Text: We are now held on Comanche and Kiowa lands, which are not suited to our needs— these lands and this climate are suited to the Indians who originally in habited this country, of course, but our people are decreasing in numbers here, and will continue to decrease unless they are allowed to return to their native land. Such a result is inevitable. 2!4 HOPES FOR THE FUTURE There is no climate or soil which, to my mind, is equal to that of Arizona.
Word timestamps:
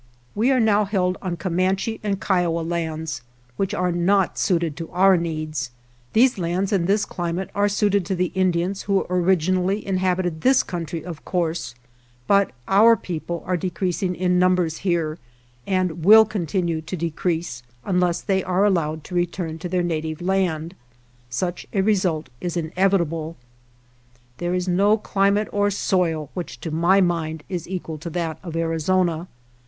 We 0.33 0.49
are 0.49 0.59
now 0.59 0.85
held 0.85 1.15
on 1.21 1.37
Comanche 1.37 1.99
and 2.03 2.19
Kiowa 2.19 2.61
lands, 2.61 3.21
which 3.55 3.71
are 3.71 3.91
not 3.91 4.39
suited 4.39 4.75
to 4.77 4.89
our 4.89 5.15
needs— 5.15 5.69
these 6.13 6.39
lands 6.39 6.71
and 6.73 6.87
this 6.87 7.05
climate 7.05 7.51
are 7.53 7.69
suited 7.69 8.03
to 8.07 8.15
the 8.15 8.31
Indians 8.33 8.81
who 8.81 9.05
originally 9.11 9.85
in 9.85 9.97
habited 9.97 10.41
this 10.41 10.63
country, 10.63 11.05
of 11.05 11.23
course, 11.23 11.75
but 12.25 12.51
our 12.67 12.95
people 12.97 13.43
are 13.45 13.55
decreasing 13.55 14.15
in 14.15 14.39
numbers 14.39 14.77
here, 14.79 15.19
and 15.67 16.03
will 16.03 16.25
continue 16.25 16.81
to 16.81 16.97
decrease 16.97 17.61
unless 17.85 18.21
they 18.21 18.43
are 18.43 18.65
allowed 18.65 19.03
to 19.03 19.13
return 19.13 19.59
to 19.59 19.69
their 19.69 19.83
native 19.83 20.19
land. 20.19 20.73
Such 21.29 21.67
a 21.73 21.81
result 21.81 22.27
is 22.41 22.57
inevitable. 22.57 23.35
2!4 23.35 23.35
HOPES 23.35 23.35
FOR 23.35 24.13
THE 24.13 24.13
FUTURE 24.15 24.33
There 24.49 24.55
is 24.55 24.67
no 24.67 24.97
climate 24.97 25.47
or 25.51 25.69
soil 25.69 26.31
which, 26.33 26.59
to 26.61 26.71
my 26.71 27.01
mind, 27.01 27.43
is 27.49 27.69
equal 27.69 27.99
to 27.99 28.09
that 28.09 28.39
of 28.41 28.55
Arizona. 28.55 29.27